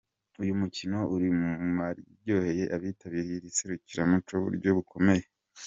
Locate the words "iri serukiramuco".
3.39-4.31